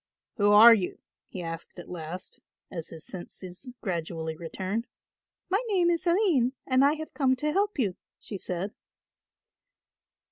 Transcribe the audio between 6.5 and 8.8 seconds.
and I have come to help you," she said.